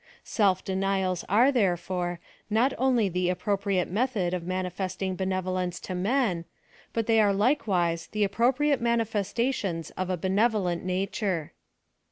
[0.23, 2.17] Self denials are^ therefore^
[2.49, 6.45] not only the appro priate method of manifesting benevolence to men^
[6.95, 11.53] hilt they are likewise the appropriate manifesta tions of a benevolent nature.